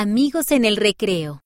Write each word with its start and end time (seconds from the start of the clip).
Amigos 0.00 0.52
en 0.52 0.64
el 0.64 0.76
recreo. 0.76 1.42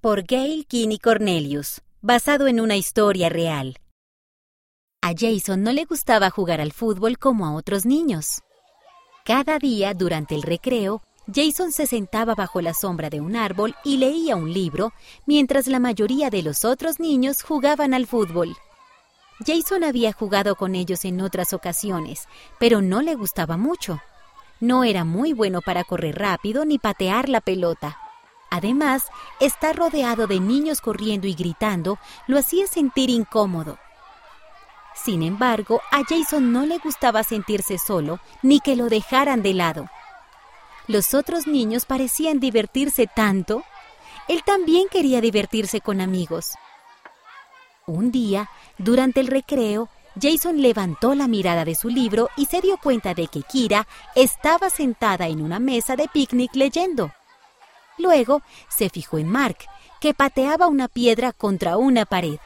Por 0.00 0.22
Gail 0.22 0.68
Kinney 0.68 1.00
Cornelius, 1.00 1.82
basado 2.00 2.46
en 2.46 2.60
una 2.60 2.76
historia 2.76 3.28
real. 3.28 3.78
A 5.02 5.12
Jason 5.18 5.64
no 5.64 5.72
le 5.72 5.84
gustaba 5.84 6.30
jugar 6.30 6.60
al 6.60 6.70
fútbol 6.70 7.18
como 7.18 7.44
a 7.44 7.56
otros 7.56 7.84
niños. 7.84 8.40
Cada 9.24 9.58
día, 9.58 9.94
durante 9.94 10.36
el 10.36 10.42
recreo, 10.42 11.02
Jason 11.26 11.72
se 11.72 11.88
sentaba 11.88 12.36
bajo 12.36 12.60
la 12.60 12.72
sombra 12.72 13.10
de 13.10 13.20
un 13.20 13.34
árbol 13.34 13.74
y 13.82 13.96
leía 13.96 14.36
un 14.36 14.52
libro, 14.52 14.92
mientras 15.26 15.66
la 15.66 15.80
mayoría 15.80 16.30
de 16.30 16.42
los 16.44 16.64
otros 16.64 17.00
niños 17.00 17.42
jugaban 17.42 17.94
al 17.94 18.06
fútbol. 18.06 18.56
Jason 19.44 19.82
había 19.82 20.12
jugado 20.12 20.54
con 20.54 20.76
ellos 20.76 21.04
en 21.04 21.20
otras 21.20 21.52
ocasiones, 21.52 22.28
pero 22.60 22.80
no 22.80 23.02
le 23.02 23.16
gustaba 23.16 23.56
mucho. 23.56 23.98
No 24.60 24.84
era 24.84 25.04
muy 25.04 25.32
bueno 25.32 25.60
para 25.60 25.84
correr 25.84 26.18
rápido 26.18 26.64
ni 26.64 26.78
patear 26.78 27.28
la 27.28 27.40
pelota. 27.40 27.98
Además, 28.50 29.06
estar 29.40 29.76
rodeado 29.76 30.26
de 30.26 30.40
niños 30.40 30.80
corriendo 30.80 31.26
y 31.26 31.34
gritando 31.34 31.98
lo 32.26 32.38
hacía 32.38 32.66
sentir 32.66 33.10
incómodo. 33.10 33.78
Sin 34.94 35.22
embargo, 35.22 35.82
a 35.92 36.02
Jason 36.08 36.52
no 36.52 36.64
le 36.64 36.78
gustaba 36.78 37.22
sentirse 37.22 37.76
solo 37.78 38.18
ni 38.42 38.60
que 38.60 38.76
lo 38.76 38.88
dejaran 38.88 39.42
de 39.42 39.52
lado. 39.52 39.90
Los 40.86 41.14
otros 41.14 41.46
niños 41.46 41.84
parecían 41.84 42.40
divertirse 42.40 43.06
tanto. 43.06 43.62
Él 44.26 44.42
también 44.44 44.88
quería 44.88 45.20
divertirse 45.20 45.80
con 45.80 46.00
amigos. 46.00 46.54
Un 47.86 48.10
día, 48.10 48.48
durante 48.78 49.20
el 49.20 49.26
recreo, 49.26 49.88
Jason 50.20 50.62
levantó 50.62 51.14
la 51.14 51.28
mirada 51.28 51.64
de 51.64 51.74
su 51.74 51.88
libro 51.88 52.30
y 52.36 52.46
se 52.46 52.60
dio 52.60 52.78
cuenta 52.78 53.12
de 53.12 53.28
que 53.28 53.42
Kira 53.42 53.86
estaba 54.14 54.70
sentada 54.70 55.26
en 55.26 55.42
una 55.42 55.58
mesa 55.58 55.94
de 55.94 56.08
picnic 56.08 56.54
leyendo. 56.54 57.12
Luego 57.98 58.42
se 58.68 58.88
fijó 58.88 59.18
en 59.18 59.28
Mark, 59.28 59.58
que 60.00 60.14
pateaba 60.14 60.68
una 60.68 60.88
piedra 60.88 61.32
contra 61.32 61.76
una 61.76 62.06
pared. 62.06 62.38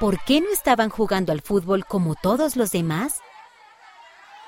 ¿Por 0.00 0.18
qué 0.24 0.40
no 0.40 0.48
estaban 0.50 0.88
jugando 0.88 1.32
al 1.32 1.42
fútbol 1.42 1.84
como 1.86 2.14
todos 2.14 2.56
los 2.56 2.70
demás? 2.70 3.20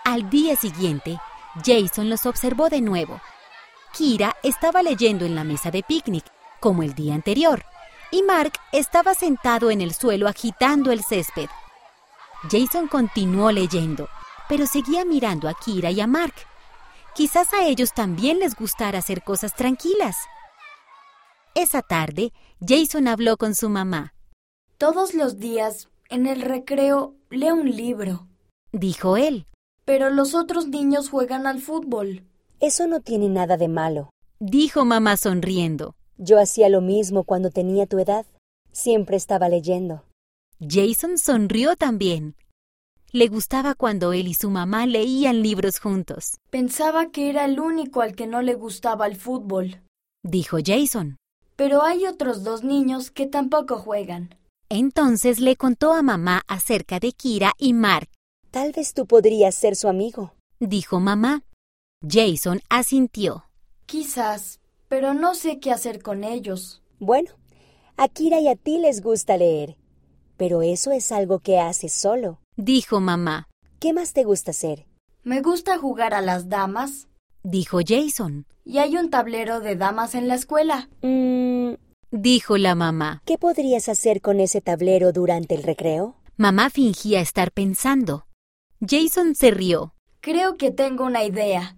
Al 0.05 0.29
día 0.31 0.57
siguiente, 0.57 1.19
Jason 1.65 2.11
los 2.11 2.27
observó 2.27 2.69
de 2.69 2.81
nuevo. 2.81 3.21
Kira 3.93 4.35
estaba 4.43 4.83
leyendo 4.83 5.25
en 5.25 5.35
la 5.35 5.45
mesa 5.45 5.71
de 5.71 5.83
picnic, 5.83 6.25
como 6.59 6.83
el 6.83 6.95
día 6.95 7.15
anterior, 7.15 7.65
y 8.11 8.23
Mark 8.23 8.55
estaba 8.73 9.15
sentado 9.15 9.71
en 9.71 9.81
el 9.81 9.95
suelo 9.95 10.27
agitando 10.27 10.91
el 10.91 11.05
césped. 11.05 11.49
Jason 12.51 12.89
continuó 12.89 13.51
leyendo, 13.53 14.09
pero 14.49 14.67
seguía 14.67 15.05
mirando 15.05 15.49
a 15.49 15.55
Kira 15.55 15.91
y 15.91 16.01
a 16.01 16.07
Mark. 16.07 16.35
Quizás 17.15 17.53
a 17.55 17.67
ellos 17.67 17.93
también 17.95 18.39
les 18.39 18.55
gustara 18.55 18.99
hacer 18.99 19.23
cosas 19.23 19.55
tranquilas. 19.55 20.17
Esa 21.55 21.83
tarde, 21.83 22.33
Jason 22.61 23.07
habló 23.09 23.37
con 23.37 23.55
su 23.55 23.69
mamá. 23.71 24.15
Todos 24.79 25.15
los 25.15 25.39
días, 25.39 25.89
en 26.11 26.27
el 26.27 26.43
recreo, 26.43 27.15
leo 27.31 27.55
un 27.55 27.71
libro, 27.71 28.27
Dijo 28.73 29.17
él. 29.17 29.47
pero 29.85 30.11
los 30.11 30.35
otros 30.35 30.67
niños 30.67 31.09
juegan 31.11 31.47
al 31.47 31.61
fútbol. 31.61 32.25
Eso 32.61 32.87
no 32.89 33.01
tiene 33.01 33.29
nada 33.29 33.57
de 33.57 33.69
malo. 33.69 34.11
Dijo 34.41 34.85
mamá 34.85 35.17
sonriendo. 35.17 35.95
Yo 36.17 36.41
hacía 36.41 36.69
lo 36.69 36.81
mismo 36.81 37.23
cuando 37.25 37.51
tenía 37.51 37.87
tu 37.87 37.99
edad. 38.01 38.27
Siempre 38.73 39.17
estaba 39.17 39.49
leyendo. 39.49 40.03
Jason 40.61 41.19
sonrió 41.19 41.77
también. 41.77 42.37
Le 43.13 43.29
gustaba 43.29 43.75
cuando 43.75 44.13
él 44.13 44.27
y 44.27 44.35
su 44.35 44.51
mamá 44.51 44.87
leían 44.87 45.43
libros 45.43 45.79
juntos. 45.79 46.39
Pensaba 46.51 47.11
que 47.11 47.31
era 47.31 47.45
el 47.45 47.61
único 47.61 48.01
al 48.01 48.15
que 48.15 48.27
no 48.27 48.43
le 48.43 48.55
gustaba 48.55 49.07
el 49.07 49.17
fútbol. 49.17 49.83
Dijo 50.25 50.59
Jason. 50.65 51.17
Pero 51.57 51.83
hay 51.85 52.07
otros 52.07 52.43
dos 52.43 52.65
niños 52.65 53.11
que 53.11 53.27
tampoco 53.27 53.79
juegan. 53.79 54.35
Entonces 54.69 55.39
le 55.39 55.55
contó 55.57 55.93
a 55.93 56.03
mamá 56.03 56.43
acerca 56.49 56.99
de 56.99 57.13
Kira 57.13 57.53
y 57.59 57.73
Mark. 57.73 58.09
Tal 58.51 58.73
vez 58.73 58.95
tú 58.95 59.07
podrías 59.07 59.55
ser 59.55 59.77
su 59.77 59.89
amigo. 59.89 60.35
Dijo 60.59 60.99
mamá. 60.99 61.45
Jason 62.09 62.61
asintió. 62.69 63.45
Quizás, 63.87 64.61
pero 64.89 65.15
no 65.15 65.35
sé 65.35 65.61
qué 65.61 65.71
hacer 65.71 66.03
con 66.03 66.25
ellos. 66.25 66.83
Bueno, 66.99 67.31
a 67.97 68.09
Kira 68.09 68.41
y 68.41 68.49
a 68.49 68.57
ti 68.57 68.79
les 68.79 69.03
gusta 69.03 69.37
leer. 69.37 69.77
Pero 70.37 70.63
eso 70.63 70.93
es 70.93 71.13
algo 71.13 71.39
que 71.41 71.59
haces 71.59 71.93
solo. 71.93 72.41
Dijo 72.57 73.01
mamá. 73.01 73.49
¿Qué 73.81 73.93
más 73.93 74.13
te 74.13 74.25
gusta 74.25 74.51
hacer? 74.51 74.87
Me 75.23 75.41
gusta 75.41 75.79
jugar 75.79 76.15
a 76.15 76.21
las 76.21 76.49
damas. 76.49 77.09
Dijo 77.43 77.79
Jason. 77.87 78.47
Y 78.65 78.79
hay 78.79 78.97
un 78.97 79.11
tablero 79.11 79.61
de 79.61 79.77
damas 79.77 80.15
en 80.15 80.29
la 80.29 80.35
escuela. 80.35 80.89
Mm, 81.03 81.75
Dijo 82.11 82.59
la 82.59 82.77
mamá. 82.77 83.23
¿Qué 83.25 83.39
podrías 83.39 83.89
hacer 83.89 84.21
con 84.21 84.39
ese 84.39 84.61
tablero 84.61 85.11
durante 85.11 85.57
el 85.57 85.65
recreo? 85.65 86.15
Mamá 86.37 86.71
fingía 86.71 87.21
estar 87.21 87.51
pensando. 87.51 88.27
Jason 88.81 89.35
se 89.35 89.51
rió. 89.51 89.95
Creo 90.21 90.57
que 90.57 90.71
tengo 90.71 91.05
una 91.05 91.25
idea. 91.25 91.77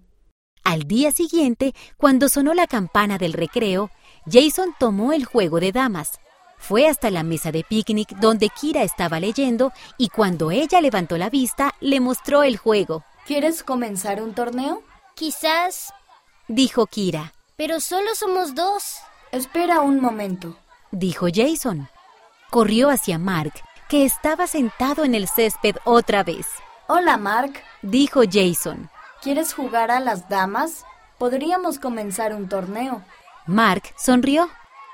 Al 0.63 0.83
día 0.83 1.11
siguiente, 1.11 1.73
cuando 1.97 2.29
sonó 2.29 2.53
la 2.53 2.67
campana 2.67 3.17
del 3.17 3.33
recreo, 3.33 3.89
Jason 4.31 4.75
tomó 4.79 5.11
el 5.11 5.25
juego 5.25 5.59
de 5.59 5.71
damas. 5.71 6.19
Fue 6.57 6.87
hasta 6.87 7.09
la 7.11 7.23
mesa 7.23 7.51
de 7.51 7.63
picnic 7.63 8.09
donde 8.17 8.49
Kira 8.49 8.83
estaba 8.83 9.19
leyendo 9.19 9.71
y 9.97 10.09
cuando 10.09 10.51
ella 10.51 10.81
levantó 10.81 11.17
la 11.17 11.29
vista, 11.29 11.73
le 11.79 11.99
mostró 11.99 12.43
el 12.43 12.57
juego. 12.57 13.03
¿Quieres 13.25 13.63
comenzar 13.63 14.21
un 14.21 14.33
torneo? 14.33 14.83
Quizás, 15.15 15.93
Dijo 16.47 16.85
Kira. 16.87 17.33
pero 17.55 17.79
solo 17.79 18.15
somos 18.15 18.55
dos. 18.55 18.97
Espera 19.31 19.81
un 19.81 19.99
momento. 19.99 20.55
Dijo 20.91 21.27
Jason. 21.33 21.89
Corrió 22.49 22.89
hacia 22.89 23.17
Mark, 23.17 23.53
que 23.89 24.05
estaba 24.05 24.47
sentado 24.47 25.03
en 25.03 25.15
el 25.15 25.27
césped 25.27 25.75
otra 25.83 26.23
vez. 26.23 26.47
Hola, 26.87 27.17
Mark. 27.17 27.53
Dijo 27.81 28.21
Jason. 28.29 28.89
¿Quieres 29.21 29.53
jugar 29.53 29.91
a 29.91 29.99
las 29.99 30.29
damas? 30.29 30.85
Podríamos 31.17 31.79
comenzar 31.79 32.33
un 32.33 32.47
torneo. 32.47 33.01
Mark 33.45 33.83
sonrió. 33.97 34.49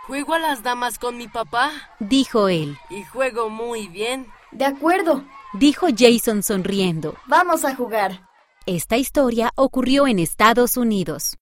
Juego 0.07 0.33
a 0.33 0.39
las 0.39 0.63
damas 0.63 0.99
con 0.99 1.17
mi 1.17 1.27
papá 1.27 1.71
Dijo 1.99 2.49
él. 2.49 2.77
y 2.89 3.03
juego 3.03 3.49
muy 3.49 3.87
bien. 3.87 4.27
De 4.51 4.65
acuerdo. 4.65 5.23
Dijo 5.53 5.87
Jason 5.97 6.43
sonriendo. 6.43 7.15
Vamos 7.27 7.63
a 7.63 7.75
jugar. 7.75 8.27
Esta 8.65 8.97
historia 8.97 9.51
ocurrió 9.55 10.07
en 10.07 10.19
Estados 10.19 10.77
Unidos. 10.77 11.31